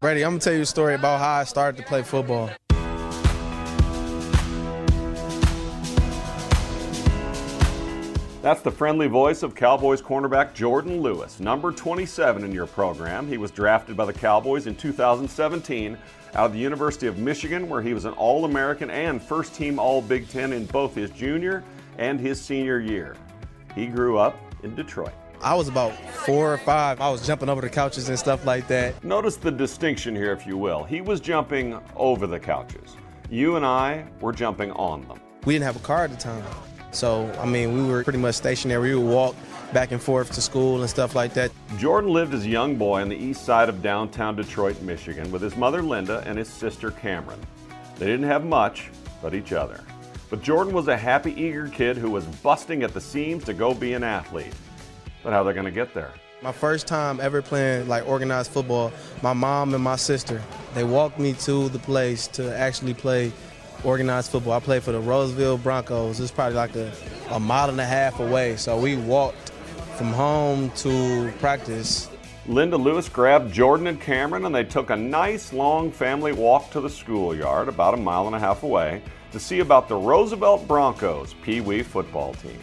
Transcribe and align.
Brady, 0.00 0.24
I'm 0.24 0.30
gonna 0.30 0.40
tell 0.40 0.54
you 0.54 0.62
a 0.62 0.66
story 0.66 0.94
about 0.94 1.20
how 1.20 1.40
I 1.40 1.44
started 1.44 1.76
to 1.76 1.82
play 1.86 2.02
football. 2.02 2.48
That's 8.40 8.62
the 8.62 8.70
friendly 8.70 9.08
voice 9.08 9.42
of 9.42 9.54
Cowboys 9.54 10.00
cornerback 10.00 10.54
Jourdan 10.54 11.02
Lewis, 11.02 11.38
number 11.38 11.70
27 11.70 12.44
in 12.44 12.50
your 12.50 12.66
program. 12.66 13.28
He 13.28 13.36
was 13.36 13.50
drafted 13.50 13.94
by 13.94 14.06
the 14.06 14.14
Cowboys 14.14 14.66
in 14.66 14.74
2017 14.74 15.98
out 16.34 16.46
of 16.46 16.54
the 16.54 16.58
University 16.58 17.06
of 17.06 17.18
Michigan, 17.18 17.68
where 17.68 17.82
he 17.82 17.92
was 17.92 18.06
an 18.06 18.14
All 18.14 18.46
American 18.46 18.88
and 18.88 19.22
first 19.22 19.54
team 19.54 19.78
All 19.78 20.00
Big 20.00 20.30
Ten 20.30 20.54
in 20.54 20.64
both 20.64 20.94
his 20.94 21.10
junior 21.10 21.62
and 21.98 22.18
his 22.18 22.40
senior 22.40 22.80
year. 22.80 23.16
He 23.74 23.86
grew 23.86 24.16
up 24.16 24.38
in 24.62 24.74
Detroit. 24.74 25.12
I 25.42 25.54
was 25.54 25.68
about 25.68 25.92
four 26.26 26.52
or 26.52 26.58
five. 26.58 27.00
I 27.00 27.08
was 27.08 27.26
jumping 27.26 27.48
over 27.48 27.62
the 27.62 27.70
couches 27.70 28.10
and 28.10 28.18
stuff 28.18 28.44
like 28.44 28.68
that. 28.68 29.02
Notice 29.02 29.36
the 29.36 29.50
distinction 29.50 30.14
here, 30.14 30.32
if 30.32 30.46
you 30.46 30.58
will. 30.58 30.84
He 30.84 31.00
was 31.00 31.18
jumping 31.18 31.78
over 31.96 32.26
the 32.26 32.38
couches. 32.38 32.96
You 33.30 33.56
and 33.56 33.64
I 33.64 34.04
were 34.20 34.32
jumping 34.32 34.70
on 34.72 35.06
them. 35.08 35.18
We 35.46 35.54
didn't 35.54 35.64
have 35.64 35.76
a 35.76 35.80
car 35.80 36.04
at 36.04 36.10
the 36.10 36.16
time. 36.16 36.44
So, 36.90 37.32
I 37.40 37.46
mean, 37.46 37.72
we 37.72 37.90
were 37.90 38.04
pretty 38.04 38.18
much 38.18 38.34
stationary. 38.34 38.94
We 38.94 39.02
would 39.02 39.10
walk 39.10 39.36
back 39.72 39.92
and 39.92 40.02
forth 40.02 40.32
to 40.32 40.42
school 40.42 40.80
and 40.80 40.90
stuff 40.90 41.14
like 41.14 41.32
that. 41.34 41.52
Jourdan 41.76 42.10
lived 42.10 42.34
as 42.34 42.44
a 42.44 42.48
young 42.48 42.76
boy 42.76 43.00
on 43.00 43.08
the 43.08 43.16
east 43.16 43.44
side 43.44 43.68
of 43.68 43.82
downtown 43.82 44.36
Detroit, 44.36 44.82
Michigan, 44.82 45.30
with 45.30 45.40
his 45.40 45.56
mother 45.56 45.80
Linda 45.80 46.22
and 46.26 46.36
his 46.36 46.48
sister 46.48 46.90
Cameron. 46.90 47.40
They 47.98 48.06
didn't 48.06 48.26
have 48.26 48.44
much, 48.44 48.90
but 49.22 49.32
each 49.34 49.52
other. 49.52 49.80
But 50.28 50.42
Jourdan 50.42 50.72
was 50.72 50.88
a 50.88 50.96
happy, 50.96 51.32
eager 51.40 51.68
kid 51.68 51.96
who 51.96 52.10
was 52.10 52.26
busting 52.26 52.82
at 52.82 52.92
the 52.92 53.00
seams 53.00 53.44
to 53.44 53.54
go 53.54 53.72
be 53.72 53.94
an 53.94 54.02
athlete. 54.02 54.54
But 55.22 55.32
how 55.32 55.42
they're 55.42 55.54
going 55.54 55.66
to 55.66 55.70
get 55.70 55.94
there? 55.94 56.12
My 56.42 56.52
first 56.52 56.86
time 56.86 57.20
ever 57.20 57.42
playing 57.42 57.88
like 57.88 58.08
organized 58.08 58.50
football, 58.50 58.92
my 59.22 59.34
mom 59.34 59.74
and 59.74 59.84
my 59.84 59.96
sister, 59.96 60.42
they 60.74 60.84
walked 60.84 61.18
me 61.18 61.34
to 61.34 61.68
the 61.68 61.78
place 61.78 62.26
to 62.28 62.56
actually 62.56 62.94
play 62.94 63.30
organized 63.84 64.30
football. 64.30 64.54
I 64.54 64.60
played 64.60 64.82
for 64.82 64.92
the 64.92 65.00
Roseville 65.00 65.58
Broncos. 65.58 66.18
It's 66.18 66.30
probably 66.30 66.54
like 66.56 66.74
a, 66.76 66.92
a 67.30 67.38
mile 67.38 67.68
and 67.68 67.80
a 67.80 67.84
half 67.84 68.20
away. 68.20 68.56
So 68.56 68.78
we 68.78 68.96
walked 68.96 69.50
from 69.96 70.12
home 70.12 70.70
to 70.76 71.30
practice. 71.40 72.08
Linda 72.46 72.78
Lewis 72.78 73.08
grabbed 73.08 73.52
Jourdan 73.52 73.86
and 73.86 74.00
Cameron 74.00 74.46
and 74.46 74.54
they 74.54 74.64
took 74.64 74.88
a 74.88 74.96
nice 74.96 75.52
long 75.52 75.92
family 75.92 76.32
walk 76.32 76.70
to 76.70 76.80
the 76.80 76.88
schoolyard 76.88 77.68
about 77.68 77.92
a 77.92 77.98
mile 77.98 78.26
and 78.26 78.34
a 78.34 78.38
half 78.38 78.62
away 78.62 79.02
to 79.32 79.38
see 79.38 79.60
about 79.60 79.88
the 79.88 79.94
Roosevelt 79.94 80.66
Broncos 80.66 81.34
Pee 81.42 81.60
Wee 81.60 81.82
football 81.82 82.32
team. 82.34 82.58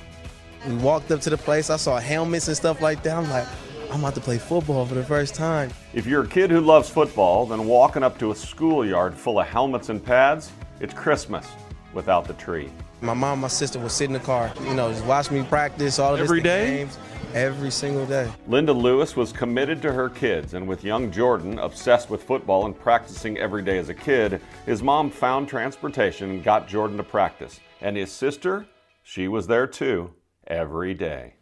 We 0.68 0.76
walked 0.76 1.12
up 1.12 1.22
to 1.22 1.30
the 1.30 1.38
place. 1.38 1.70
I 1.70 1.78
saw 1.78 1.98
helmets 1.98 2.48
and 2.48 2.58
stuff 2.58 2.82
like 2.82 3.02
that. 3.04 3.16
I'm 3.18 3.30
like, 3.30 3.48
I'm 3.92 4.02
about 4.02 4.16
to 4.16 4.22
play 4.22 4.38
football 4.38 4.86
for 4.86 4.96
the 4.96 5.04
first 5.04 5.34
time. 5.34 5.72
If 5.94 6.06
you're 6.06 6.24
a 6.24 6.28
kid 6.28 6.52
who 6.52 6.60
loves 6.60 6.90
football, 6.90 7.46
then 7.46 7.66
walking 7.66 8.04
up 8.04 8.20
to 8.20 8.32
a 8.32 8.36
schoolyard 8.36 9.14
full 9.16 9.40
of 9.40 9.48
helmets 9.48 9.88
and 9.90 10.04
pads, 10.04 10.52
it's 10.82 10.94
Christmas 10.94 11.48
without 11.94 12.26
the 12.26 12.34
tree. 12.34 12.70
My 13.00 13.14
mom 13.14 13.34
and 13.34 13.42
my 13.44 13.48
sister 13.48 13.80
would 13.80 13.92
sit 13.92 14.06
in 14.06 14.14
the 14.14 14.20
car, 14.20 14.52
you 14.64 14.74
know, 14.74 14.92
just 14.92 15.06
watch 15.06 15.32
me 15.32 15.44
practice 15.44 16.00
all 16.00 16.16
of 16.16 16.20
Every 16.20 16.40
this 16.42 16.44
day? 16.44 16.78
games 16.78 16.98
every 17.34 17.72
single 17.72 18.06
day. 18.06 18.30
Linda 18.48 18.74
Lewis 18.74 19.16
was 19.16 19.32
committed 19.32 19.82
to 19.84 19.94
her 19.94 20.10
kids, 20.10 20.54
and 20.54 20.68
with 20.68 20.84
young 20.84 21.12
Jourdan 21.12 21.64
obsessed 21.64 22.10
with 22.10 22.24
football 22.24 22.66
and 22.66 22.78
practicing 22.78 23.38
every 23.38 23.64
day 23.64 23.78
as 23.78 23.90
a 23.90 23.94
kid, 23.94 24.42
his 24.66 24.82
mom 24.82 25.12
found 25.12 25.48
transportation 25.48 26.30
and 26.32 26.44
got 26.44 26.68
Jourdan 26.68 26.98
to 26.98 27.04
practice. 27.04 27.60
And 27.82 27.96
his 27.96 28.12
sister, 28.12 28.66
she 29.04 29.28
was 29.28 29.48
there 29.48 29.68
too, 29.68 30.12
every 30.48 30.94
day. 30.94 31.34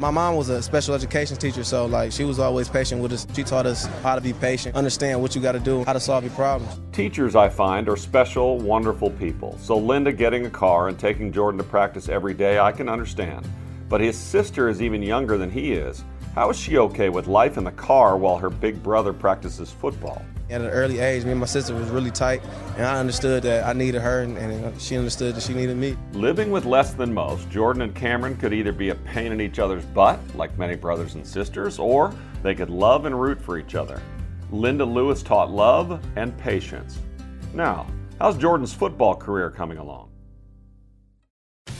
My 0.00 0.10
mom 0.10 0.36
was 0.36 0.48
a 0.48 0.62
special 0.62 0.94
education 0.94 1.36
teacher, 1.36 1.62
so 1.62 1.84
like 1.84 2.10
she 2.10 2.24
was 2.24 2.38
always 2.38 2.70
patient 2.70 3.02
with 3.02 3.12
us. 3.12 3.26
She 3.34 3.44
taught 3.44 3.66
us 3.66 3.84
how 4.02 4.14
to 4.14 4.22
be 4.22 4.32
patient, 4.32 4.74
understand 4.74 5.20
what 5.20 5.34
you 5.34 5.42
got 5.42 5.52
to 5.52 5.60
do, 5.60 5.84
how 5.84 5.92
to 5.92 6.00
solve 6.00 6.24
your 6.24 6.32
problems. 6.32 6.80
Teachers, 6.90 7.36
I 7.36 7.50
find, 7.50 7.86
are 7.86 7.98
special, 7.98 8.56
wonderful 8.56 9.10
people. 9.10 9.58
So 9.58 9.76
Linda 9.76 10.10
getting 10.10 10.46
a 10.46 10.50
car 10.50 10.88
and 10.88 10.98
taking 10.98 11.30
Jourdan 11.30 11.58
to 11.58 11.64
practice 11.64 12.08
every 12.08 12.32
day, 12.32 12.58
I 12.58 12.72
can 12.72 12.88
understand. 12.88 13.46
But 13.90 14.00
his 14.00 14.16
sister 14.16 14.70
is 14.70 14.80
even 14.80 15.02
younger 15.02 15.36
than 15.36 15.50
he 15.50 15.72
is. 15.72 16.02
How 16.34 16.48
is 16.48 16.58
she 16.58 16.78
okay 16.78 17.10
with 17.10 17.26
life 17.26 17.58
in 17.58 17.64
the 17.64 17.72
car 17.72 18.16
while 18.16 18.38
her 18.38 18.48
big 18.48 18.82
brother 18.82 19.12
practices 19.12 19.70
football? 19.70 20.24
At 20.50 20.62
an 20.62 20.66
early 20.66 20.98
age, 20.98 21.24
me 21.24 21.30
and 21.30 21.38
my 21.38 21.46
sister 21.46 21.72
was 21.72 21.88
really 21.90 22.10
tight, 22.10 22.42
and 22.76 22.84
I 22.84 22.98
understood 22.98 23.44
that 23.44 23.64
I 23.64 23.72
needed 23.72 24.02
her, 24.02 24.22
and, 24.22 24.36
and 24.36 24.80
she 24.80 24.96
understood 24.96 25.36
that 25.36 25.42
she 25.42 25.54
needed 25.54 25.76
me. 25.76 25.96
Living 26.12 26.50
with 26.50 26.64
less 26.64 26.92
than 26.92 27.14
most, 27.14 27.48
Jourdan 27.50 27.84
and 27.84 27.94
Cameron 27.94 28.36
could 28.36 28.52
either 28.52 28.72
be 28.72 28.88
a 28.88 28.96
pain 28.96 29.30
in 29.30 29.40
each 29.40 29.60
other's 29.60 29.84
butt, 29.84 30.18
like 30.34 30.58
many 30.58 30.74
brothers 30.74 31.14
and 31.14 31.24
sisters, 31.24 31.78
or 31.78 32.12
they 32.42 32.56
could 32.56 32.68
love 32.68 33.04
and 33.04 33.20
root 33.20 33.40
for 33.40 33.58
each 33.58 33.76
other. 33.76 34.02
Linda 34.50 34.84
Lewis 34.84 35.22
taught 35.22 35.52
love 35.52 36.04
and 36.16 36.36
patience. 36.36 36.98
Now, 37.54 37.86
how's 38.18 38.36
Jourdan's 38.36 38.74
football 38.74 39.14
career 39.14 39.50
coming 39.50 39.78
along? 39.78 40.09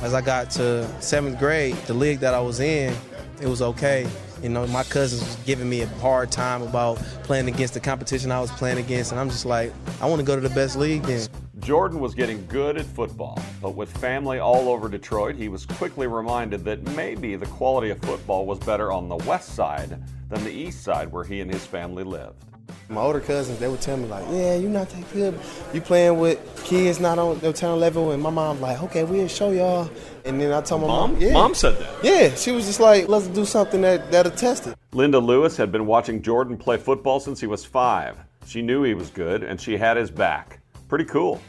As 0.00 0.14
I 0.14 0.20
got 0.20 0.48
to 0.52 0.86
seventh 1.02 1.40
grade, 1.40 1.74
the 1.86 1.94
league 1.94 2.20
that 2.20 2.32
I 2.32 2.40
was 2.40 2.60
in, 2.60 2.94
it 3.40 3.46
was 3.48 3.60
okay. 3.60 4.06
You 4.40 4.48
know, 4.48 4.64
my 4.68 4.84
cousins 4.84 5.22
was 5.22 5.34
giving 5.44 5.68
me 5.68 5.80
a 5.80 5.86
hard 5.86 6.30
time 6.30 6.62
about 6.62 6.98
playing 7.24 7.48
against 7.48 7.74
the 7.74 7.80
competition 7.80 8.30
I 8.30 8.40
was 8.40 8.52
playing 8.52 8.78
against, 8.78 9.10
and 9.10 9.20
I'm 9.20 9.28
just 9.28 9.44
like, 9.44 9.72
I 10.00 10.06
want 10.06 10.20
to 10.20 10.24
go 10.24 10.36
to 10.36 10.40
the 10.40 10.54
best 10.54 10.76
league 10.76 11.02
then. 11.02 11.28
Jourdan 11.58 11.98
was 11.98 12.14
getting 12.14 12.46
good 12.46 12.76
at 12.76 12.86
football, 12.86 13.42
but 13.60 13.74
with 13.74 13.90
family 13.98 14.38
all 14.38 14.68
over 14.68 14.88
Detroit, 14.88 15.34
he 15.34 15.48
was 15.48 15.66
quickly 15.66 16.06
reminded 16.06 16.64
that 16.64 16.80
maybe 16.94 17.34
the 17.34 17.46
quality 17.46 17.90
of 17.90 17.98
football 17.98 18.46
was 18.46 18.60
better 18.60 18.92
on 18.92 19.08
the 19.08 19.16
west 19.16 19.56
side 19.56 20.00
than 20.28 20.44
the 20.44 20.52
east 20.52 20.84
side 20.84 21.10
where 21.10 21.24
he 21.24 21.40
and 21.40 21.52
his 21.52 21.66
family 21.66 22.04
lived. 22.04 22.44
My 22.90 23.02
older 23.02 23.20
cousins, 23.20 23.58
they 23.58 23.68
would 23.68 23.82
tell 23.82 23.98
me 23.98 24.06
like, 24.06 24.24
"Yeah, 24.30 24.54
you're 24.54 24.70
not 24.70 24.88
that 24.88 25.12
good. 25.12 25.38
You 25.74 25.80
playing 25.82 26.18
with 26.18 26.38
kids 26.64 26.98
not 27.00 27.18
on 27.18 27.38
their 27.40 27.52
talent 27.52 27.80
level." 27.80 28.12
And 28.12 28.22
my 28.22 28.30
mom's 28.30 28.62
like, 28.62 28.82
"Okay, 28.84 29.04
we'll 29.04 29.28
show 29.28 29.50
y'all." 29.50 29.90
And 30.24 30.40
then 30.40 30.52
I 30.52 30.62
told 30.62 30.80
my 30.80 30.86
mom, 30.88 31.12
Mom? 31.12 31.20
"Yeah, 31.20 31.32
Mom 31.34 31.54
said 31.54 31.78
that. 31.78 31.90
Yeah, 32.02 32.34
she 32.34 32.50
was 32.50 32.64
just 32.64 32.80
like, 32.80 33.06
"Let's 33.06 33.26
do 33.26 33.44
something 33.44 33.82
that 33.82 34.10
that'll 34.10 34.32
test 34.32 34.68
it." 34.68 34.76
Linda 34.92 35.18
Lewis 35.18 35.56
had 35.58 35.70
been 35.70 35.84
watching 35.86 36.22
Jourdan 36.22 36.58
play 36.58 36.78
football 36.78 37.20
since 37.20 37.40
he 37.40 37.46
was 37.46 37.62
five. 37.62 38.16
She 38.46 38.62
knew 38.62 38.82
he 38.82 38.94
was 38.94 39.10
good 39.10 39.42
and 39.42 39.60
she 39.60 39.76
had 39.76 39.98
his 39.98 40.10
back. 40.10 40.60
Pretty 40.88 41.04
cool. 41.04 41.42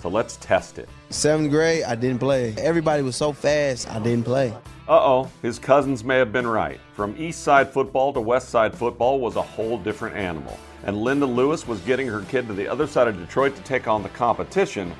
So 0.00 0.08
let's 0.08 0.36
test 0.36 0.78
it. 0.78 0.88
Seventh 1.10 1.50
grade, 1.50 1.84
I 1.84 1.94
didn't 1.94 2.20
play. 2.20 2.54
Everybody 2.58 3.02
was 3.02 3.16
so 3.16 3.32
fast, 3.32 3.90
I 3.90 3.98
didn't 3.98 4.24
play. 4.24 4.54
Uh 4.88 5.00
oh, 5.00 5.30
his 5.42 5.58
cousins 5.58 6.04
may 6.04 6.16
have 6.16 6.32
been 6.32 6.46
right. 6.46 6.80
From 6.94 7.14
east 7.18 7.42
side 7.42 7.68
football 7.70 8.12
to 8.14 8.20
west 8.20 8.48
side 8.48 8.74
football 8.74 9.20
was 9.20 9.36
a 9.36 9.42
whole 9.42 9.76
different 9.76 10.16
animal. 10.16 10.58
And 10.84 10.96
Linda 10.96 11.26
Lewis 11.26 11.66
was 11.66 11.80
getting 11.80 12.06
her 12.06 12.22
kid 12.22 12.46
to 12.48 12.54
the 12.54 12.68
other 12.68 12.86
side 12.86 13.08
of 13.08 13.18
Detroit 13.18 13.56
to 13.56 13.62
take 13.62 13.88
on 13.88 14.02
the 14.02 14.08
competition. 14.10 14.92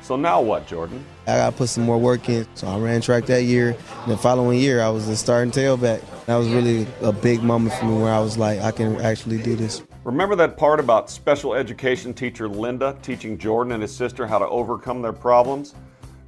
So 0.00 0.16
now 0.16 0.40
what, 0.42 0.66
Jourdan? 0.66 1.02
I 1.26 1.38
got 1.38 1.50
to 1.50 1.56
put 1.56 1.70
some 1.70 1.84
more 1.84 1.98
work 1.98 2.28
in. 2.28 2.46
So 2.54 2.66
I 2.66 2.78
ran 2.78 3.00
track 3.00 3.24
that 3.26 3.44
year. 3.44 3.74
And 4.02 4.12
the 4.12 4.18
following 4.18 4.58
year, 4.58 4.82
I 4.82 4.90
was 4.90 5.06
the 5.06 5.16
starting 5.16 5.50
tailback. 5.50 6.02
That 6.26 6.36
was 6.36 6.48
really 6.48 6.86
a 7.00 7.10
big 7.10 7.42
moment 7.42 7.74
for 7.74 7.86
me 7.86 7.96
where 8.02 8.12
I 8.12 8.20
was 8.20 8.36
like, 8.36 8.60
I 8.60 8.70
can 8.70 9.00
actually 9.00 9.40
do 9.42 9.56
this. 9.56 9.82
Remember 10.04 10.36
that 10.36 10.58
part 10.58 10.78
about 10.78 11.08
special 11.08 11.54
education 11.54 12.12
teacher 12.12 12.46
Linda 12.46 12.98
teaching 13.00 13.38
Jourdan 13.38 13.72
and 13.72 13.80
his 13.80 13.96
sister 13.96 14.26
how 14.26 14.38
to 14.38 14.46
overcome 14.46 15.00
their 15.00 15.14
problems? 15.14 15.74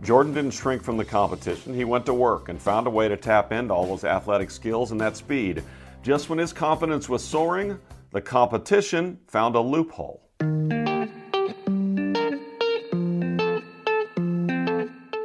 Jourdan 0.03 0.33
didn't 0.33 0.53
shrink 0.53 0.83
from 0.83 0.97
the 0.97 1.05
competition. 1.05 1.75
He 1.75 1.85
went 1.85 2.07
to 2.07 2.15
work 2.15 2.49
and 2.49 2.61
found 2.61 2.87
a 2.87 2.91
way 2.91 3.09
to 3.09 3.17
tap 3.19 3.53
into 3.53 3.75
all 3.75 3.87
those 3.87 4.05
athletic 4.05 4.51
skills 4.51 4.91
and 4.91 5.01
that 5.03 5.19
speed. 5.19 5.63
Just 6.03 6.31
when 6.31 6.39
his 6.39 6.55
confidence 6.55 7.11
was 7.11 7.23
soaring, 7.23 7.79
the 8.13 8.21
competition 8.21 9.19
found 9.27 9.55
a 9.55 9.61
loophole. 9.61 10.23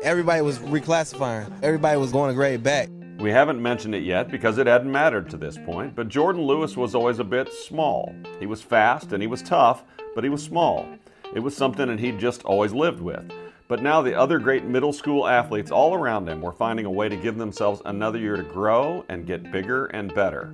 Everybody 0.04 0.42
was 0.42 0.60
reclassifying. 0.60 1.51
Everybody 1.62 1.98
was 1.98 2.12
going 2.12 2.31
a 2.31 2.33
grade 2.33 2.63
back. 2.63 2.89
We 3.19 3.30
haven't 3.30 3.62
mentioned 3.62 3.94
it 3.94 4.04
yet 4.04 4.31
because 4.31 4.57
it 4.57 4.66
hadn't 4.66 4.92
mattered 4.92 5.30
to 5.30 5.38
this 5.38 5.57
point, 5.57 5.95
but 5.95 6.10
Jourdan 6.10 6.45
Lewis 6.45 6.75
was 6.75 6.95
always 6.95 7.19
a 7.19 7.24
bit 7.24 7.54
small. 7.54 8.16
He 8.39 8.48
was 8.48 8.63
fast 8.63 9.13
and 9.13 9.22
he 9.22 9.27
was 9.27 9.44
tough, 9.44 9.84
but 10.16 10.24
he 10.24 10.30
was 10.30 10.44
small. 10.44 10.88
It 11.36 11.39
was 11.39 11.56
something 11.56 11.88
that 11.88 12.00
he'd 12.00 12.19
just 12.19 12.44
always 12.44 12.74
lived 12.74 13.00
with. 13.00 13.31
But 13.68 13.84
now 13.84 14.01
the 14.01 14.16
other 14.16 14.39
great 14.39 14.66
middle 14.66 14.92
school 14.92 15.27
athletes 15.27 15.72
all 15.72 15.94
around 15.94 16.27
him 16.27 16.42
were 16.42 16.51
finding 16.51 16.86
a 16.86 16.92
way 16.92 17.07
to 17.07 17.16
give 17.16 17.38
themselves 17.38 17.81
another 17.86 18.18
year 18.18 18.36
to 18.36 18.44
grow 18.44 19.06
and 19.07 19.25
get 19.25 19.51
bigger 19.51 19.86
and 19.86 20.13
better. 20.13 20.54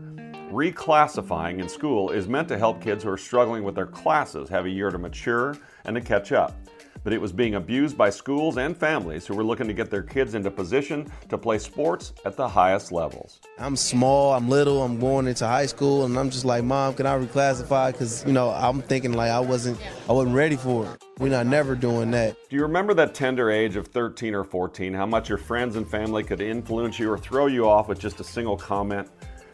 Reclassifying 0.51 1.59
in 1.59 1.67
school 1.67 2.11
is 2.11 2.29
meant 2.29 2.47
to 2.47 2.57
help 2.57 2.81
kids 2.81 3.03
who 3.03 3.09
are 3.09 3.17
struggling 3.17 3.65
with 3.65 3.75
their 3.75 3.85
classes 3.85 4.47
have 4.47 4.65
a 4.65 4.69
year 4.69 4.89
to 4.89 4.97
mature 4.97 5.57
and 5.83 5.94
to 5.94 6.01
catch 6.01 6.31
up. 6.31 6.55
But 7.03 7.11
it 7.11 7.19
was 7.19 7.33
being 7.33 7.55
abused 7.55 7.97
by 7.97 8.09
schools 8.09 8.57
and 8.57 8.75
families 8.75 9.27
who 9.27 9.35
were 9.35 9.44
looking 9.44 9.67
to 9.67 9.73
get 9.73 9.91
their 9.91 10.03
kids 10.03 10.35
into 10.35 10.49
position 10.49 11.11
to 11.27 11.38
play 11.38 11.59
sports 11.59 12.13
at 12.25 12.38
the 12.38 12.47
highest 12.47 12.94
levels. 12.94 13.41
I'm 13.59 13.75
small, 13.75 14.33
I'm 14.33 14.47
little, 14.47 14.83
I'm 14.83 14.97
going 14.99 15.27
into 15.27 15.45
high 15.45 15.65
school, 15.65 16.05
and 16.05 16.17
I'm 16.17 16.29
just 16.29 16.45
like, 16.45 16.63
Mom, 16.63 16.94
can 16.94 17.05
I 17.05 17.17
reclassify? 17.17 17.91
Because, 17.91 18.25
you 18.25 18.31
know, 18.31 18.49
I'm 18.49 18.81
thinking 18.81 19.11
like 19.11 19.31
I 19.31 19.41
wasn't, 19.41 19.77
I 20.07 20.13
wasn't 20.13 20.33
ready 20.33 20.55
for 20.55 20.85
it. 20.85 21.03
We're 21.19 21.29
not 21.29 21.45
never 21.45 21.75
doing 21.75 22.09
that. 22.11 22.38
Do 22.49 22.55
you 22.55 22.61
remember 22.61 22.94
that 22.94 23.13
tender 23.13 23.51
age 23.51 23.75
of 23.75 23.88
13 23.88 24.33
or 24.33 24.45
14, 24.45 24.94
how 24.94 25.05
much 25.05 25.27
your 25.27 25.38
friends 25.38 25.75
and 25.75 25.89
family 25.89 26.23
could 26.23 26.39
influence 26.39 26.99
you 26.99 27.11
or 27.11 27.17
throw 27.17 27.47
you 27.47 27.67
off 27.67 27.89
with 27.89 27.99
just 27.99 28.21
a 28.21 28.23
single 28.23 28.55
comment? 28.55 29.09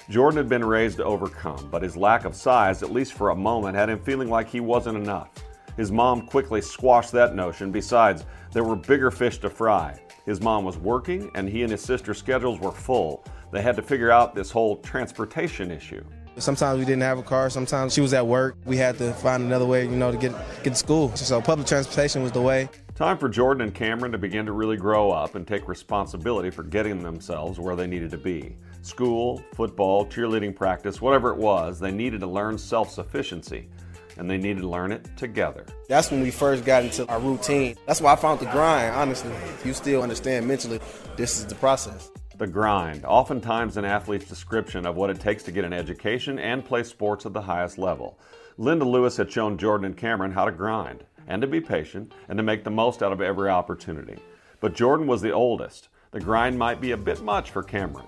Jourdan 0.10 0.36
had 0.36 0.50
been 0.50 0.66
raised 0.66 0.98
to 0.98 1.06
overcome, 1.06 1.70
but 1.72 1.82
his 1.82 1.96
lack 1.96 2.26
of 2.26 2.36
size, 2.36 2.84
at 2.84 2.92
least 2.92 3.14
for 3.14 3.30
a 3.30 3.36
moment, 3.36 3.76
had 3.76 3.90
him 3.90 4.00
feeling 4.00 4.30
like 4.30 4.50
he 4.50 4.60
wasn't 4.60 4.98
enough. 4.98 5.30
His 5.78 5.92
mom 5.92 6.28
quickly 6.28 6.62
squashed 6.62 7.14
that 7.14 7.36
notion. 7.36 7.72
Besides, 7.72 8.26
there 8.52 8.64
were 8.64 8.76
bigger 8.76 9.12
fish 9.12 9.38
to 9.40 9.50
fry. 9.50 9.98
His 10.26 10.42
mom 10.42 10.66
was 10.66 10.78
working, 10.78 11.32
and 11.36 11.48
he 11.48 11.64
and 11.64 11.72
his 11.72 11.82
sister's 11.82 12.18
schedules 12.18 12.60
were 12.60 12.72
full. 12.72 13.24
They 13.52 13.62
had 13.62 13.76
to 13.78 13.82
figure 13.82 14.12
out 14.12 14.36
this 14.36 14.52
whole 14.52 14.78
transportation 14.78 15.72
issue. 15.72 16.04
Sometimes 16.38 16.80
we 16.80 16.86
didn't 16.86 17.04
have 17.04 17.20
a 17.20 17.24
car. 17.24 17.50
Sometimes 17.50 17.94
she 17.94 18.02
was 18.02 18.14
at 18.14 18.26
work. 18.26 18.58
We 18.66 18.76
had 18.76 18.98
to 18.98 19.14
find 19.14 19.44
another 19.44 19.66
way, 19.66 19.86
you 19.86 19.96
know, 19.96 20.12
to 20.12 20.18
get 20.18 20.34
get 20.64 20.72
to 20.72 20.76
school. 20.76 21.16
So 21.16 21.40
public 21.42 21.68
transportation 21.68 22.24
was 22.24 22.32
the 22.32 22.42
way. 22.42 22.70
Time 22.96 23.18
for 23.18 23.30
Jourdan 23.30 23.62
and 23.64 23.74
Cameron 23.74 24.12
to 24.12 24.18
begin 24.18 24.46
to 24.48 24.52
really 24.52 24.78
grow 24.78 25.12
up 25.12 25.36
and 25.36 25.48
take 25.48 25.68
responsibility 25.68 26.50
for 26.50 26.64
getting 26.64 27.02
themselves 27.04 27.60
where 27.60 27.76
they 27.76 27.88
needed 27.88 28.12
to 28.12 28.18
be. 28.18 28.56
School, 28.84 29.42
football, 29.54 30.06
cheerleading 30.06 30.54
practice, 30.54 31.02
whatever 31.02 31.30
it 31.30 31.38
was, 31.38 31.80
they 31.80 31.92
needed 31.92 32.20
to 32.20 32.28
learn 32.28 32.58
self 32.58 32.92
sufficiency 32.92 33.70
and 34.18 34.30
they 34.30 34.38
needed 34.38 34.60
to 34.60 34.68
learn 34.68 34.92
it 34.92 35.10
together. 35.18 35.66
That's 35.88 36.12
when 36.12 36.22
we 36.22 36.32
first 36.32 36.66
got 36.66 36.84
into 36.84 37.08
our 37.08 37.20
routine. 37.20 37.78
That's 37.88 38.02
why 38.02 38.12
I 38.12 38.16
found 38.18 38.42
the 38.42 38.46
grind, 38.48 38.94
honestly. 38.94 39.32
If 39.32 39.66
you 39.66 39.74
still 39.74 40.04
understand 40.04 40.48
mentally, 40.48 40.82
this 41.16 41.40
is 41.40 41.46
the 41.46 41.56
process. 41.56 42.12
The 42.38 42.46
grind, 42.46 43.06
oftentimes 43.06 43.78
an 43.78 43.86
athlete's 43.86 44.28
description 44.28 44.86
of 44.86 44.98
what 44.98 45.10
it 45.10 45.20
takes 45.20 45.44
to 45.44 45.52
get 45.52 45.64
an 45.64 45.74
education 45.74 46.38
and 46.38 46.66
play 46.66 46.84
sports 46.84 47.26
at 47.26 47.32
the 47.32 47.42
highest 47.42 47.78
level. 47.78 48.20
Linda 48.58 48.86
Lewis 48.86 49.16
had 49.16 49.32
shown 49.32 49.58
Jourdan 49.58 49.86
and 49.86 49.98
Cameron 49.98 50.32
how 50.32 50.46
to 50.46 50.52
grind 50.52 51.06
and 51.26 51.42
to 51.42 51.48
be 51.48 51.62
patient 51.62 52.12
and 52.28 52.38
to 52.38 52.44
make 52.44 52.66
the 52.66 52.70
most 52.70 53.02
out 53.02 53.14
of 53.14 53.22
every 53.22 53.50
opportunity. 53.50 54.18
But 54.60 54.74
Jourdan 54.74 55.06
was 55.06 55.22
the 55.22 55.32
oldest. 55.32 55.88
The 56.12 56.20
grind 56.20 56.60
might 56.60 56.82
be 56.82 56.92
a 56.92 56.98
bit 56.98 57.22
much 57.22 57.52
for 57.52 57.64
Cameron. 57.64 58.08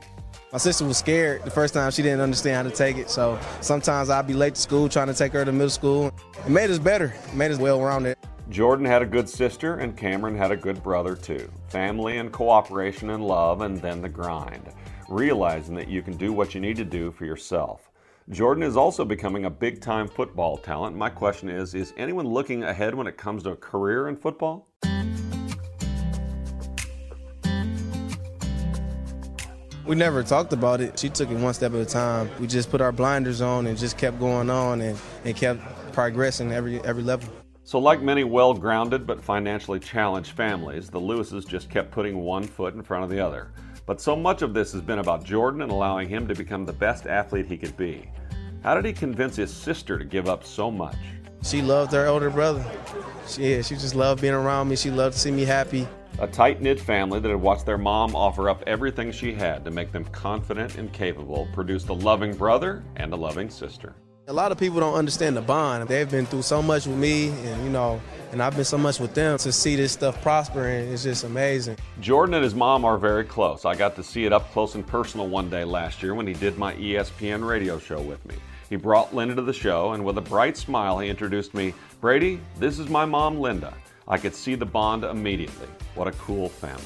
My 0.56 0.60
sister 0.60 0.86
was 0.86 0.96
scared 0.96 1.44
the 1.44 1.52
first 1.52 1.74
time. 1.74 1.92
She 1.92 2.02
didn't 2.02 2.22
understand 2.22 2.56
how 2.56 2.64
to 2.64 2.74
take 2.74 2.96
it. 2.96 3.10
So 3.10 3.38
sometimes 3.60 4.10
I'd 4.10 4.26
be 4.26 4.34
late 4.34 4.56
to 4.56 4.62
school 4.62 4.88
trying 4.88 5.08
to 5.08 5.14
take 5.14 5.34
her 5.34 5.44
to 5.44 5.52
middle 5.52 5.70
school. 5.70 6.14
It 6.46 6.50
made 6.50 6.70
us 6.70 6.80
better. 6.80 7.14
It 7.28 7.34
made 7.34 7.52
us 7.52 7.58
well 7.58 7.82
rounded. 7.82 8.16
Jourdan 8.50 8.88
had 8.88 9.02
a 9.02 9.06
good 9.06 9.28
sister, 9.28 9.76
and 9.80 9.98
Cameron 9.98 10.34
had 10.34 10.52
a 10.52 10.56
good 10.56 10.82
brother 10.82 11.14
too. 11.14 11.52
Family 11.68 12.20
and 12.20 12.32
cooperation 12.32 13.10
and 13.10 13.28
love, 13.28 13.60
and 13.60 13.82
then 13.82 14.02
the 14.02 14.08
grind. 14.08 14.64
Realizing 15.10 15.76
that 15.76 15.90
you 15.90 16.02
can 16.02 16.16
do 16.16 16.32
what 16.32 16.56
you 16.56 16.62
need 16.62 16.78
to 16.78 16.86
do 16.86 17.12
for 17.12 17.26
yourself. 17.26 17.92
Jourdan 18.32 18.64
is 18.64 18.78
also 18.78 19.04
becoming 19.04 19.44
a 19.44 19.50
big 19.50 19.82
time 19.82 20.08
football 20.08 20.56
talent. 20.56 20.96
My 20.96 21.10
question 21.10 21.50
is 21.50 21.76
Is 21.76 21.94
anyone 21.98 22.28
looking 22.28 22.64
ahead 22.64 22.96
when 22.96 23.08
it 23.08 23.18
comes 23.18 23.44
to 23.44 23.50
a 23.50 23.58
career 23.58 24.08
in 24.08 24.16
football? 24.16 24.70
We 29.86 29.96
never 29.96 30.24
talked 30.24 30.52
about 30.52 30.82
it. 30.82 30.98
She 30.98 31.10
took 31.10 31.30
it 31.30 31.38
one 31.38 31.54
step 31.54 31.74
at 31.74 31.80
a 31.80 31.86
time. 31.86 32.30
We 32.40 32.48
just 32.48 32.72
put 32.72 32.82
our 32.82 32.92
blinders 32.92 33.40
on 33.42 33.68
and 33.68 33.78
just 33.78 33.98
kept 33.98 34.20
going 34.20 34.50
on 34.50 34.82
and, 34.82 34.98
and 35.24 35.36
kept 35.36 35.62
progressing 35.94 36.52
every 36.52 36.82
every 36.82 37.04
level. 37.04 37.32
So, 37.64 37.78
like 37.80 38.02
many 38.02 38.24
well 38.24 38.54
grounded 38.54 39.06
but 39.06 39.24
financially 39.24 39.80
challenged 39.80 40.32
families, 40.32 40.90
the 40.90 41.00
Lewises 41.00 41.46
just 41.46 41.70
kept 41.70 41.92
putting 41.92 42.18
one 42.18 42.44
foot 42.44 42.74
in 42.74 42.82
front 42.82 43.04
of 43.04 43.10
the 43.12 43.20
other. 43.20 43.52
But 43.86 44.02
so 44.02 44.16
much 44.16 44.42
of 44.42 44.56
this 44.56 44.72
has 44.72 44.82
been 44.82 45.00
about 45.00 45.24
Jourdan 45.24 45.62
and 45.62 45.72
allowing 45.72 46.10
him 46.10 46.28
to 46.28 46.34
become 46.34 46.66
the 46.66 46.74
best 46.74 47.06
athlete 47.06 47.46
he 47.46 47.58
could 47.58 47.78
be. 47.78 48.10
How 48.64 48.74
did 48.74 48.86
he 48.86 48.94
convince 48.94 49.36
his 49.36 49.54
sister 49.54 50.00
to 50.00 50.06
give 50.06 50.28
up 50.28 50.44
so 50.44 50.72
much? 50.72 50.98
She 51.44 51.62
loved 51.62 51.92
her 51.92 52.08
older 52.08 52.32
brother. 52.32 52.66
She, 53.28 53.52
yeah, 53.52 53.62
she 53.62 53.76
just 53.76 53.94
loved 53.94 54.22
being 54.22 54.34
around 54.34 54.68
me. 54.68 54.76
She 54.76 54.90
loved 54.90 55.14
to 55.14 55.20
see 55.20 55.30
me 55.30 55.46
happy. 55.46 55.88
A 56.20 56.28
tight 56.28 56.62
knit 56.62 56.80
family 56.80 57.20
that 57.20 57.28
had 57.28 57.42
watched 57.42 57.66
their 57.66 57.78
mom 57.78 58.16
offer 58.16 58.50
up 58.50 58.64
everything 58.66 59.12
she 59.12 59.34
had 59.34 59.66
to 59.66 59.72
make 59.72 59.92
them 59.92 60.06
confident 60.06 60.78
and 60.78 60.92
capable 60.94 61.46
produced 61.52 61.90
a 61.90 61.94
loving 61.94 62.34
brother 62.34 62.86
and 62.96 63.12
a 63.12 63.16
loving 63.18 63.50
sister. 63.50 63.94
A 64.30 64.34
lot 64.34 64.54
of 64.54 64.58
people 64.58 64.80
don't 64.80 64.94
understand 64.94 65.36
the 65.36 65.42
bond. 65.42 65.90
They've 65.90 66.10
been 66.10 66.26
through 66.26 66.44
so 66.44 66.62
much 66.62 66.88
with 66.88 66.96
me, 66.98 67.28
and 67.28 67.64
you 67.66 67.70
know, 67.70 68.02
and 68.32 68.42
I've 68.42 68.56
been 68.56 68.64
so 68.64 68.78
much 68.78 68.98
with 69.02 69.14
them. 69.14 69.38
To 69.40 69.52
see 69.52 69.76
this 69.76 69.92
stuff 69.92 70.20
prospering 70.22 70.88
is 70.88 71.04
just 71.04 71.26
amazing. 71.26 71.78
Jourdan 72.00 72.34
and 72.34 72.44
his 72.46 72.56
mom 72.56 72.86
are 72.86 72.98
very 72.98 73.26
close. 73.26 73.66
I 73.66 73.76
got 73.76 73.98
to 73.98 74.04
see 74.04 74.24
it 74.24 74.32
up 74.32 74.50
close 74.54 74.76
and 74.76 74.88
personal 74.88 75.28
one 75.28 75.50
day 75.50 75.66
last 75.66 76.02
year 76.02 76.16
when 76.16 76.26
he 76.26 76.34
did 76.34 76.58
my 76.58 76.76
ESPN 76.76 77.46
radio 77.46 77.78
show 77.78 78.00
with 78.00 78.26
me. 78.26 78.36
He 78.70 78.78
brought 78.78 79.14
Linda 79.14 79.36
to 79.36 79.42
the 79.42 79.54
show, 79.54 79.92
and 79.92 80.06
with 80.06 80.18
a 80.18 80.22
bright 80.22 80.56
smile, 80.56 80.98
he 80.98 81.10
introduced 81.10 81.54
me 81.54 81.74
Brady, 82.00 82.40
this 82.58 82.80
is 82.80 82.88
my 82.88 83.04
mom, 83.04 83.38
Linda. 83.38 83.74
I 84.08 84.18
could 84.18 84.36
see 84.36 84.56
the 84.56 84.66
bond 84.66 85.04
immediately. 85.04 85.68
What 85.96 86.08
a 86.08 86.12
cool 86.12 86.50
family. 86.50 86.84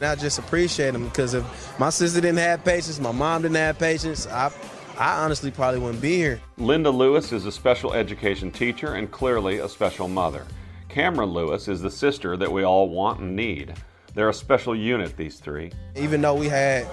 I 0.00 0.14
just 0.14 0.38
appreciate 0.38 0.92
them 0.92 1.04
because 1.04 1.34
if 1.34 1.78
my 1.78 1.90
sister 1.90 2.20
didn't 2.20 2.38
have 2.38 2.64
patience, 2.64 3.00
my 3.00 3.10
mom 3.10 3.42
didn't 3.42 3.56
have 3.56 3.78
patience, 3.78 4.26
I, 4.26 4.52
I 4.96 5.24
honestly 5.24 5.50
probably 5.50 5.80
wouldn't 5.80 6.02
be 6.02 6.16
here. 6.16 6.40
Linda 6.56 6.90
Lewis 6.90 7.32
is 7.32 7.46
a 7.46 7.52
special 7.52 7.94
education 7.94 8.52
teacher 8.52 8.94
and 8.94 9.10
clearly 9.10 9.58
a 9.58 9.68
special 9.68 10.06
mother. 10.06 10.44
Cameron 10.88 11.30
Lewis 11.30 11.68
is 11.68 11.80
the 11.80 11.90
sister 11.90 12.36
that 12.36 12.50
we 12.50 12.64
all 12.64 12.88
want 12.88 13.20
and 13.20 13.34
need. 13.34 13.74
They're 14.14 14.28
a 14.28 14.34
special 14.34 14.74
unit, 14.74 15.16
these 15.16 15.38
three. 15.38 15.72
Even 15.96 16.20
though 16.20 16.34
we 16.34 16.48
had 16.48 16.86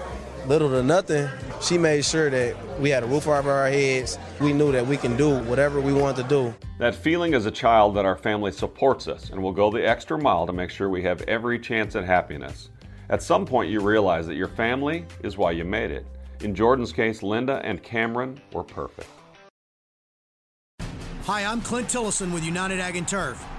little 0.46 0.68
to 0.70 0.82
nothing, 0.82 1.28
she 1.66 1.76
made 1.76 2.04
sure 2.04 2.30
that 2.30 2.56
we 2.78 2.90
had 2.90 3.02
a 3.02 3.06
roof 3.06 3.26
over 3.26 3.50
our 3.50 3.68
heads. 3.68 4.18
We 4.40 4.52
knew 4.52 4.70
that 4.72 4.86
we 4.86 4.96
can 4.96 5.16
do 5.16 5.38
whatever 5.40 5.80
we 5.80 5.92
want 5.92 6.16
to 6.18 6.22
do. 6.22 6.54
That 6.78 6.94
feeling 6.94 7.34
as 7.34 7.46
a 7.46 7.50
child 7.50 7.96
that 7.96 8.04
our 8.04 8.16
family 8.16 8.52
supports 8.52 9.08
us 9.08 9.30
and 9.30 9.42
will 9.42 9.52
go 9.52 9.70
the 9.70 9.86
extra 9.86 10.18
mile 10.18 10.46
to 10.46 10.52
make 10.52 10.70
sure 10.70 10.88
we 10.88 11.02
have 11.02 11.22
every 11.22 11.58
chance 11.58 11.96
at 11.96 12.04
happiness. 12.04 12.70
At 13.08 13.22
some 13.22 13.46
point, 13.46 13.70
you 13.70 13.80
realize 13.80 14.26
that 14.26 14.34
your 14.34 14.48
family 14.48 15.06
is 15.22 15.36
why 15.36 15.52
you 15.52 15.64
made 15.64 15.90
it. 15.90 16.06
In 16.40 16.54
Jourdan's 16.54 16.92
case, 16.92 17.22
Linda 17.22 17.60
and 17.64 17.82
Cameron 17.82 18.40
were 18.52 18.64
perfect. 18.64 19.08
Hi, 21.24 21.44
I'm 21.44 21.60
Clint 21.60 21.88
Tillison 21.88 22.32
with 22.32 22.44
United 22.44 22.78
Ag 22.78 22.94
and 22.94 23.08
Turf. 23.08 23.44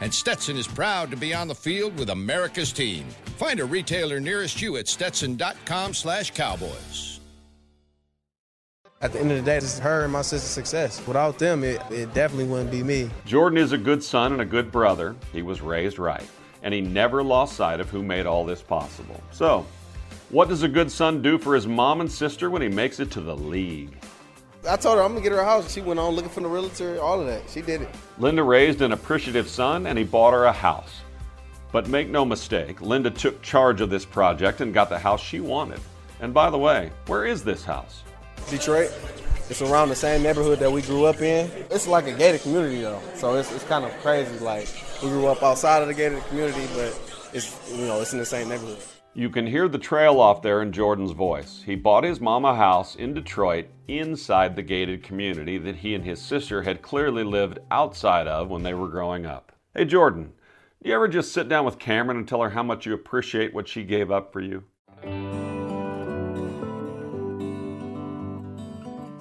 and 0.00 0.12
Stetson 0.12 0.56
is 0.56 0.66
proud 0.66 1.10
to 1.10 1.16
be 1.16 1.34
on 1.34 1.48
the 1.48 1.54
field 1.54 1.98
with 1.98 2.10
America's 2.10 2.72
team. 2.72 3.06
Find 3.36 3.60
a 3.60 3.64
retailer 3.64 4.20
nearest 4.20 4.60
you 4.60 4.76
at 4.76 4.88
stetson.com 4.88 5.94
slash 5.94 6.30
cowboys. 6.32 7.20
At 9.02 9.12
the 9.14 9.20
end 9.20 9.30
of 9.30 9.38
the 9.38 9.42
day, 9.42 9.58
this 9.58 9.74
is 9.74 9.78
her 9.78 10.04
and 10.04 10.12
my 10.12 10.20
sister's 10.20 10.50
success. 10.50 11.06
Without 11.06 11.38
them, 11.38 11.64
it, 11.64 11.80
it 11.90 12.12
definitely 12.12 12.44
wouldn't 12.44 12.70
be 12.70 12.82
me. 12.82 13.10
Jourdan 13.26 13.56
is 13.56 13.72
a 13.72 13.78
good 13.78 14.04
son 14.04 14.32
and 14.32 14.42
a 14.42 14.44
good 14.44 14.70
brother. 14.70 15.16
He 15.32 15.40
was 15.40 15.62
raised 15.62 15.98
right, 15.98 16.26
and 16.62 16.74
he 16.74 16.82
never 16.82 17.22
lost 17.22 17.56
sight 17.56 17.80
of 17.80 17.88
who 17.88 18.02
made 18.02 18.26
all 18.26 18.44
this 18.44 18.60
possible. 18.60 19.18
So, 19.30 19.64
what 20.28 20.50
does 20.50 20.64
a 20.64 20.68
good 20.68 20.92
son 20.92 21.22
do 21.22 21.38
for 21.38 21.54
his 21.54 21.66
mom 21.66 22.02
and 22.02 22.12
sister 22.12 22.50
when 22.50 22.60
he 22.60 22.68
makes 22.68 23.00
it 23.00 23.10
to 23.12 23.22
the 23.22 23.34
league? 23.34 23.96
I 24.68 24.76
told 24.76 24.98
her 24.98 25.02
I'm 25.02 25.12
gonna 25.12 25.22
get 25.22 25.32
her 25.32 25.38
a 25.38 25.44
house. 25.44 25.72
She 25.72 25.80
went 25.80 25.98
on 25.98 26.14
looking 26.14 26.30
for 26.30 26.40
the 26.40 26.48
realtor, 26.48 27.00
all 27.00 27.20
of 27.20 27.26
that. 27.26 27.48
She 27.48 27.62
did 27.62 27.82
it. 27.82 27.88
Linda 28.18 28.42
raised 28.42 28.82
an 28.82 28.92
appreciative 28.92 29.48
son 29.48 29.86
and 29.86 29.96
he 29.96 30.04
bought 30.04 30.32
her 30.32 30.44
a 30.44 30.52
house. 30.52 31.00
But 31.72 31.88
make 31.88 32.08
no 32.08 32.24
mistake, 32.24 32.80
Linda 32.80 33.10
took 33.10 33.40
charge 33.42 33.80
of 33.80 33.90
this 33.90 34.04
project 34.04 34.60
and 34.60 34.74
got 34.74 34.90
the 34.90 34.98
house 34.98 35.22
she 35.22 35.40
wanted. 35.40 35.80
And 36.20 36.34
by 36.34 36.50
the 36.50 36.58
way, 36.58 36.90
where 37.06 37.24
is 37.24 37.42
this 37.42 37.64
house? 37.64 38.02
Detroit. 38.50 38.92
It's 39.48 39.62
around 39.62 39.88
the 39.88 39.96
same 39.96 40.22
neighborhood 40.22 40.58
that 40.60 40.70
we 40.70 40.82
grew 40.82 41.06
up 41.06 41.20
in. 41.20 41.50
It's 41.70 41.88
like 41.88 42.06
a 42.06 42.12
gated 42.12 42.42
community 42.42 42.82
though, 42.82 43.00
so 43.14 43.34
it's, 43.34 43.50
it's 43.52 43.64
kind 43.64 43.84
of 43.84 43.92
crazy. 44.00 44.38
Like 44.38 44.68
we 45.02 45.08
grew 45.08 45.26
up 45.26 45.42
outside 45.42 45.80
of 45.82 45.88
the 45.88 45.94
gated 45.94 46.22
community, 46.26 46.68
but 46.74 46.98
it's 47.32 47.58
you 47.72 47.86
know 47.86 48.00
it's 48.00 48.12
in 48.12 48.18
the 48.18 48.26
same 48.26 48.48
neighborhood. 48.48 48.78
You 49.12 49.28
can 49.28 49.48
hear 49.48 49.66
the 49.66 49.76
trail 49.76 50.20
off 50.20 50.40
there 50.40 50.62
in 50.62 50.70
Jourdan's 50.70 51.10
voice. 51.10 51.64
He 51.66 51.74
bought 51.74 52.04
his 52.04 52.20
mom 52.20 52.44
a 52.44 52.54
house 52.54 52.94
in 52.94 53.12
Detroit 53.12 53.66
inside 53.88 54.54
the 54.54 54.62
gated 54.62 55.02
community 55.02 55.58
that 55.58 55.76
he 55.76 55.96
and 55.96 56.04
his 56.04 56.22
sister 56.22 56.62
had 56.62 56.80
clearly 56.80 57.24
lived 57.24 57.58
outside 57.72 58.28
of 58.28 58.48
when 58.48 58.62
they 58.62 58.72
were 58.72 58.86
growing 58.86 59.26
up. 59.26 59.50
Hey, 59.74 59.84
Jourdan, 59.84 60.30
do 60.80 60.88
you 60.88 60.94
ever 60.94 61.08
just 61.08 61.32
sit 61.32 61.48
down 61.48 61.64
with 61.64 61.80
Cameron 61.80 62.18
and 62.18 62.28
tell 62.28 62.40
her 62.40 62.50
how 62.50 62.62
much 62.62 62.86
you 62.86 62.94
appreciate 62.94 63.52
what 63.52 63.66
she 63.66 63.82
gave 63.82 64.12
up 64.12 64.32
for 64.32 64.40
you? 64.40 64.62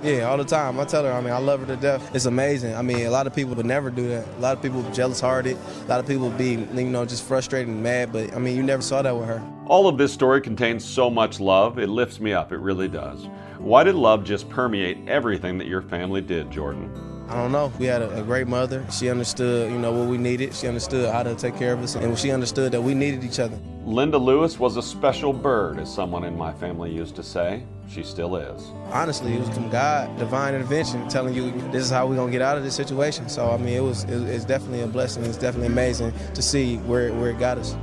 Yeah, 0.01 0.29
all 0.29 0.37
the 0.37 0.45
time. 0.45 0.79
I 0.79 0.85
tell 0.85 1.03
her, 1.03 1.11
I 1.11 1.19
mean, 1.19 1.33
I 1.33 1.39
love 1.39 1.59
her 1.59 1.65
to 1.65 1.75
death. 1.75 2.15
It's 2.15 2.23
amazing. 2.23 2.73
I 2.73 2.81
mean, 2.81 3.05
a 3.05 3.09
lot 3.09 3.27
of 3.27 3.35
people 3.35 3.53
would 3.55 3.65
never 3.65 3.89
do 3.89 4.07
that. 4.09 4.25
A 4.37 4.39
lot 4.39 4.55
of 4.55 4.63
people 4.63 4.81
jealous 4.91 5.19
hearted. 5.19 5.57
A 5.57 5.87
lot 5.87 5.99
of 5.99 6.07
people 6.07 6.29
be, 6.29 6.51
you 6.51 6.83
know, 6.85 7.05
just 7.05 7.23
frustrated 7.25 7.67
and 7.67 7.83
mad. 7.83 8.13
But 8.13 8.33
I 8.33 8.39
mean, 8.39 8.55
you 8.55 8.63
never 8.63 8.81
saw 8.81 9.01
that 9.01 9.15
with 9.15 9.27
her. 9.27 9.43
All 9.65 9.89
of 9.89 9.97
this 9.97 10.13
story 10.13 10.39
contains 10.39 10.85
so 10.85 11.09
much 11.09 11.41
love. 11.41 11.77
It 11.79 11.89
lifts 11.89 12.21
me 12.21 12.31
up. 12.31 12.53
It 12.53 12.59
really 12.59 12.87
does. 12.87 13.27
Why 13.57 13.83
did 13.83 13.95
love 13.95 14.23
just 14.23 14.49
permeate 14.49 15.09
everything 15.09 15.57
that 15.57 15.67
your 15.67 15.81
family 15.81 16.21
did, 16.21 16.49
Jourdan? 16.49 17.08
I 17.29 17.35
don't 17.35 17.51
know. 17.51 17.71
We 17.77 17.85
had 17.85 18.01
a, 18.01 18.21
a, 18.21 18.23
great 18.23 18.47
mother. 18.47 18.83
She 18.91 19.07
understood, 19.07 19.71
you 19.71 19.77
know, 19.77 19.91
what 19.91 20.07
we 20.07 20.17
needed. 20.17 20.51
She 20.55 20.67
understood 20.67 21.13
how 21.13 21.21
to 21.21 21.35
take 21.35 21.55
care 21.57 21.73
of 21.73 21.83
us, 21.83 21.93
and 21.93 22.17
she 22.17 22.31
understood 22.31 22.71
that 22.71 22.81
we 22.81 22.95
needed 22.95 23.23
each 23.23 23.37
other. 23.37 23.55
Linda 23.85 24.17
Lewis 24.17 24.57
was 24.57 24.77
a 24.77 24.81
special 24.81 25.31
bird, 25.31 25.77
as 25.77 25.93
someone 25.93 26.23
in 26.23 26.35
my 26.35 26.51
family 26.53 26.91
used 26.91 27.15
to 27.17 27.23
say. 27.23 27.63
She 27.87 28.01
still 28.01 28.35
is. 28.35 28.71
Honestly, 28.91 29.35
it 29.35 29.39
was 29.41 29.49
from 29.49 29.69
God, 29.69 30.17
divine 30.17 30.55
intervention, 30.55 31.07
telling 31.07 31.35
you 31.35 31.51
this 31.71 31.83
is 31.83 31.91
how 31.91 32.07
we're 32.07 32.15
gonna 32.15 32.31
get 32.31 32.41
out 32.41 32.57
of 32.57 32.63
this 32.63 32.75
situation. 32.75 33.29
So 33.29 33.51
I 33.51 33.57
mean, 33.57 33.75
it 33.75 33.83
was 33.83 34.05
it, 34.05 34.23
it's 34.23 34.45
definitely 34.45 34.81
a 34.81 34.87
blessing. 34.87 35.23
It's 35.25 35.37
definitely 35.37 35.67
amazing 35.67 36.11
to 36.33 36.41
see 36.41 36.77
where 36.77 37.13
where 37.13 37.29
it 37.29 37.37
got 37.37 37.59
us. 37.59 37.75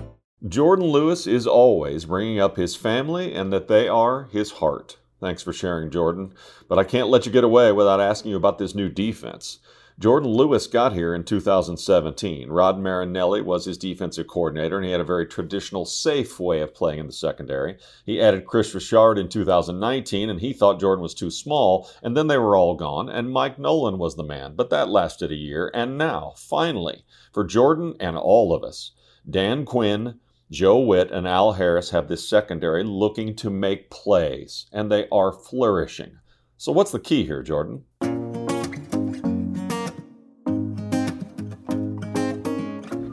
Jourdan 0.44 0.90
Lewis 0.90 1.26
is 1.26 1.46
always 1.46 2.04
bringing 2.04 2.40
up 2.40 2.56
his 2.56 2.74
family 2.74 3.32
and 3.32 3.52
that 3.52 3.68
they 3.68 3.86
are 3.86 4.24
his 4.32 4.52
heart. 4.52 4.98
Thanks 5.20 5.42
for 5.42 5.52
sharing, 5.52 5.90
Jourdan. 5.90 6.32
But 6.68 6.78
I 6.78 6.84
can't 6.84 7.08
let 7.08 7.26
you 7.26 7.32
get 7.32 7.44
away 7.44 7.72
without 7.72 8.00
asking 8.00 8.32
you 8.32 8.36
about 8.36 8.58
this 8.58 8.74
new 8.74 8.88
defense. 8.88 9.58
Jourdan 9.98 10.26
Lewis 10.26 10.66
got 10.66 10.92
here 10.92 11.14
in 11.14 11.24
2017. 11.24 12.50
Rod 12.50 12.78
Marinelli 12.78 13.40
was 13.40 13.64
his 13.64 13.78
defensive 13.78 14.26
coordinator, 14.26 14.76
and 14.76 14.84
he 14.84 14.92
had 14.92 15.00
a 15.00 15.04
very 15.04 15.24
traditional, 15.24 15.86
safe 15.86 16.38
way 16.38 16.60
of 16.60 16.74
playing 16.74 16.98
in 16.98 17.06
the 17.06 17.14
secondary. 17.14 17.78
He 18.04 18.20
added 18.20 18.44
Kris 18.44 18.74
Richard 18.74 19.16
in 19.16 19.30
2019, 19.30 20.28
and 20.28 20.40
he 20.40 20.52
thought 20.52 20.80
Jourdan 20.80 21.00
was 21.00 21.14
too 21.14 21.30
small, 21.30 21.88
and 22.02 22.14
then 22.14 22.26
they 22.26 22.36
were 22.36 22.54
all 22.54 22.74
gone, 22.74 23.08
and 23.08 23.30
Mike 23.30 23.58
Nolan 23.58 23.96
was 23.96 24.16
the 24.16 24.22
man. 24.22 24.52
But 24.54 24.68
that 24.68 24.90
lasted 24.90 25.32
a 25.32 25.34
year, 25.34 25.70
and 25.72 25.96
now, 25.96 26.34
finally, 26.36 27.06
for 27.32 27.46
Jourdan 27.46 27.96
and 27.98 28.18
all 28.18 28.52
of 28.52 28.62
us, 28.62 28.90
Dan 29.28 29.64
Quinn, 29.64 30.20
Joe 30.50 30.78
Whitt 30.78 31.10
and 31.10 31.26
Al 31.26 31.54
Harris 31.54 31.90
have 31.90 32.06
this 32.06 32.28
secondary 32.28 32.84
looking 32.84 33.34
to 33.36 33.50
make 33.50 33.90
plays, 33.90 34.66
and 34.72 34.92
they 34.92 35.08
are 35.10 35.32
flourishing. 35.32 36.18
So, 36.56 36.70
what's 36.70 36.92
the 36.92 37.00
key 37.00 37.24
here, 37.24 37.42
Jourdan? 37.42 37.82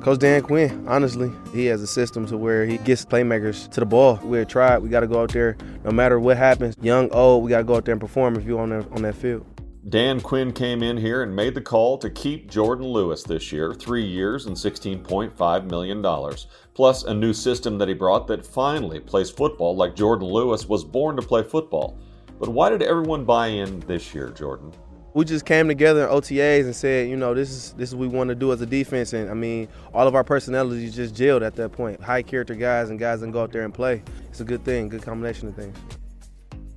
Coach 0.04 0.20
Dan 0.20 0.42
Quinn, 0.44 0.86
honestly, 0.88 1.32
he 1.54 1.66
has 1.68 1.82
a 1.82 1.88
system 1.88 2.28
to 2.28 2.38
where 2.38 2.66
he 2.66 2.78
gets 2.80 3.04
playmakers 3.04 3.72
to 3.72 3.80
the 3.80 3.86
ball. 3.86 4.20
We're 4.22 4.46
tried. 4.46 4.80
We 4.80 4.90
got 4.90 5.00
to 5.00 5.08
go 5.08 5.22
out 5.22 5.32
there, 5.32 5.58
no 5.84 5.92
matter 5.92 6.20
what 6.20 6.38
happens, 6.38 6.76
young, 6.82 7.10
old. 7.12 7.44
We 7.44 7.50
got 7.50 7.60
to 7.60 7.64
go 7.64 7.78
out 7.78 7.86
there 7.86 7.94
and 7.94 8.02
perform 8.02 8.36
if 8.36 8.44
you're 8.46 8.60
on 8.60 8.70
that 8.70 8.92
on 8.92 9.02
that 9.04 9.16
field. 9.16 9.53
Dan 9.90 10.22
Quinn 10.22 10.54
came 10.54 10.82
in 10.82 10.96
here 10.96 11.24
and 11.24 11.36
made 11.36 11.56
the 11.56 11.62
call 11.62 11.98
to 11.98 12.10
keep 12.10 12.50
Jourdan 12.50 12.90
Lewis 12.90 13.22
this 13.22 13.52
year, 13.52 13.74
three 13.74 14.06
years 14.06 14.46
and 14.46 14.56
$16.5 14.56 15.70
million, 15.70 16.36
plus 16.74 17.04
a 17.04 17.14
new 17.14 17.34
system 17.34 17.78
that 17.78 17.90
he 17.90 17.94
brought 17.94 18.26
that 18.28 18.46
finally 18.46 19.02
plays 19.02 19.30
football 19.30 19.76
like 19.76 19.94
Jourdan 19.94 20.32
Lewis 20.32 20.70
was 20.70 20.86
born 20.86 21.18
to 21.18 21.22
play 21.22 21.44
football. 21.44 21.98
But 22.40 22.50
why 22.50 22.70
did 22.70 22.82
everyone 22.82 23.26
buy 23.26 23.48
in 23.48 23.82
this 23.82 24.14
year, 24.14 24.30
Jourdan? 24.30 24.74
we 25.14 25.26
just 25.26 25.46
came 25.46 25.68
together 25.68 26.06
in 26.06 26.10
OTAs 26.10 26.64
and 26.64 26.76
said, 26.76 27.08
you 27.08 27.16
know, 27.16 27.34
this 27.34 27.52
is 27.52 27.74
this 27.74 27.90
is 27.90 27.96
what 27.96 28.10
we 28.10 28.18
want 28.18 28.30
to 28.30 28.36
do 28.36 28.52
as 28.52 28.62
a 28.62 28.66
defense. 28.66 29.14
And 29.14 29.30
I 29.30 29.34
mean, 29.36 29.68
all 29.94 30.08
of 30.08 30.16
our 30.16 30.24
personalities 30.24 30.96
just 30.96 31.14
gelled 31.14 31.46
at 31.46 31.56
that 31.56 31.72
point. 31.72 32.02
High 32.02 32.24
character 32.24 32.56
guys 32.56 32.90
and 32.90 32.98
guys 32.98 33.22
that 33.22 33.32
go 33.32 33.44
out 33.44 33.52
there 33.52 33.64
and 33.64 33.74
play. 33.74 34.02
It's 34.30 34.42
a 34.42 34.46
good 34.46 34.66
thing, 34.66 34.90
good 34.90 35.04
combination 35.04 35.48
of 35.50 35.56
things. 35.56 35.78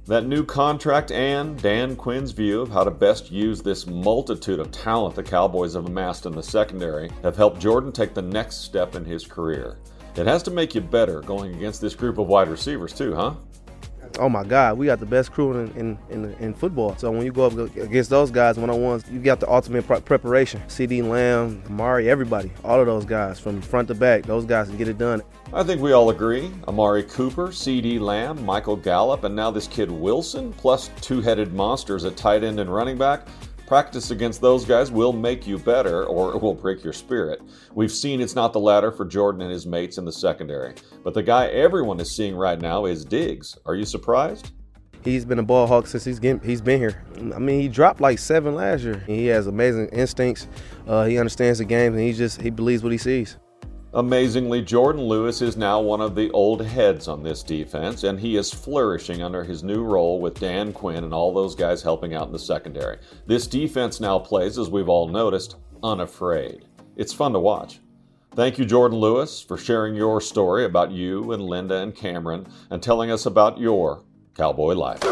That 0.07 0.29
new 0.29 0.45
contract 0.45 1.11
and 1.11 1.61
Dan 1.61 1.97
Quinn's 1.97 2.31
view 2.31 2.61
of 2.61 2.71
how 2.71 2.85
to 2.85 2.93
best 2.93 3.33
use 3.33 3.61
this 3.61 3.89
multitude 3.89 4.61
of 4.61 4.71
talent 4.71 5.17
the 5.17 5.23
Cowboys 5.25 5.75
have 5.75 5.87
amassed 5.87 6.27
in 6.27 6.33
the 6.33 6.45
secondary 6.45 7.11
have 7.25 7.37
helped 7.37 7.61
Jourdan 7.61 7.93
take 7.93 8.15
the 8.15 8.23
next 8.23 8.59
step 8.59 8.95
in 8.95 9.05
his 9.05 9.27
career. 9.27 9.79
It 10.15 10.29
has 10.29 10.45
to 10.45 10.53
make 10.53 10.77
you 10.77 10.81
better 10.81 11.23
going 11.23 11.57
against 11.57 11.81
this 11.81 11.97
group 11.97 12.19
of 12.19 12.29
wide 12.29 12.47
receivers, 12.47 12.93
too, 12.93 13.17
huh? 13.17 13.35
Oh 14.19 14.29
my 14.29 14.45
God, 14.45 14.79
we 14.79 14.87
got 14.87 15.01
the 15.01 15.07
best 15.07 15.33
crew 15.33 15.53
in 15.59 15.71
in, 15.73 15.99
in, 16.11 16.35
in 16.35 16.55
football. 16.55 16.97
So 16.97 17.11
when 17.11 17.25
you 17.25 17.33
go 17.33 17.47
up 17.47 17.77
against 17.77 18.11
those 18.11 18.31
guys 18.31 18.59
one 18.59 18.71
on 18.71 18.81
ones, 18.81 19.05
you 19.11 19.21
got 19.21 19.41
the 19.41 19.51
ultimate 19.51 19.87
preparation. 20.05 20.61
CeeDee 20.69 21.07
Lamb, 21.09 21.63
Amari, 21.67 22.09
everybody, 22.11 22.51
all 22.65 22.81
of 22.81 22.87
those 22.87 23.05
guys 23.05 23.39
from 23.39 23.61
front 23.61 23.89
to 23.89 23.95
back, 23.95 24.25
those 24.25 24.45
guys 24.45 24.69
can 24.69 24.77
get 24.77 24.89
it 24.89 24.99
done. 24.99 25.23
I 25.53 25.63
think 25.63 25.81
we 25.81 25.93
all 25.93 26.11
agree. 26.11 26.51
Amari 26.67 27.05
Cooper, 27.05 27.49
CeeDee 27.49 28.01
Lamb, 28.01 28.45
Michael 28.45 28.77
Gallup, 28.77 29.25
and 29.25 29.35
now 29.35 29.51
this 29.51 29.69
kid 29.69 29.91
Wilson, 29.91 30.53
plus 30.53 30.91
two 31.01 31.21
headed 31.21 31.53
monsters 31.53 32.05
at 32.05 32.17
tight 32.17 32.43
end 32.43 32.59
and 32.61 32.73
running 32.73 32.99
back. 32.99 33.27
Practice 33.67 34.13
against 34.13 34.41
those 34.41 34.65
guys 34.65 34.93
will 34.93 35.13
make 35.13 35.45
you 35.45 35.59
better 35.59 36.05
or 36.05 36.33
it 36.33 36.41
will 36.41 36.55
break 36.55 36.85
your 36.85 36.93
spirit. 36.93 37.43
We've 37.75 37.91
seen 37.91 38.21
it's 38.21 38.37
not 38.37 38.53
the 38.53 38.61
latter 38.61 38.93
for 38.93 39.05
Jourdan 39.05 39.43
and 39.43 39.51
his 39.51 39.67
mates 39.67 39.99
in 39.99 40.05
the 40.05 40.13
secondary. 40.13 40.75
But 41.03 41.15
the 41.15 41.23
guy 41.23 41.47
everyone 41.49 41.99
is 41.99 42.15
seeing 42.15 42.37
right 42.37 42.61
now 42.61 42.85
is 42.85 43.05
Diggs. 43.05 43.59
Are 43.67 43.75
you 43.75 43.85
surprised? 43.85 44.53
He's 45.03 45.25
been 45.25 45.39
a 45.41 45.43
ball 45.43 45.67
hawk 45.67 45.87
since 45.87 46.05
he's 46.05 46.19
getting, 46.21 46.41
he's 46.41 46.61
been 46.61 46.81
here. 46.81 47.05
I 47.17 47.39
mean, 47.39 47.61
he 47.61 47.69
dropped 47.69 48.01
like 48.01 48.19
seven 48.19 48.55
last 48.55 48.83
year. 48.83 49.03
He 49.07 49.27
has 49.27 49.47
amazing 49.47 49.89
instincts. 49.89 50.47
Uh, 50.87 51.05
he 51.05 51.19
understands 51.19 51.59
the 51.59 51.65
game, 51.65 51.93
and 51.93 52.03
he 52.03 52.13
just 52.13 52.43
he 52.43 52.51
believes 52.51 52.83
what 52.83 52.91
he 52.91 52.99
sees. 52.99 53.37
Amazingly, 53.95 54.63
Jourdan 54.63 55.07
Lewis 55.07 55.41
is 55.41 55.57
now 55.57 55.81
one 55.81 56.01
of 56.01 56.15
the 56.15 56.31
old 56.33 56.61
heads 56.61 57.09
on 57.09 57.23
this 57.23 57.43
defense, 57.43 58.05
and 58.05 58.21
he 58.21 58.37
is 58.37 58.53
flourishing 58.53 59.23
under 59.23 59.43
his 59.43 59.63
new 59.63 59.85
role 59.85 60.21
with 60.21 60.39
Dan 60.39 60.73
Quinn 60.73 61.05
and 61.05 61.15
all 61.15 61.33
those 61.33 61.55
guys 61.55 61.83
helping 61.83 62.15
out 62.15 62.27
in 62.27 62.33
the 62.33 62.39
secondary. 62.39 62.99
This 63.27 63.47
defense 63.47 64.01
now 64.01 64.19
plays, 64.19 64.59
as 64.59 64.69
we've 64.69 64.89
all 64.89 65.09
noticed, 65.09 65.57
unafraid. 65.83 66.67
It's 66.97 67.15
fun 67.15 67.33
to 67.33 67.39
watch. 67.39 67.81
Thank 68.35 68.59
you, 68.59 68.67
Jourdan 68.67 69.01
Lewis, 69.01 69.41
for 69.41 69.57
sharing 69.57 69.95
your 69.95 70.21
story 70.21 70.65
about 70.65 70.91
you 70.91 71.33
and 71.33 71.43
Linda 71.43 71.77
and 71.77 71.95
Cameron 71.95 72.47
and 72.71 72.83
telling 72.83 73.11
us 73.11 73.25
about 73.25 73.59
your 73.59 74.03
cowboy 74.35 74.75
life. 74.75 75.03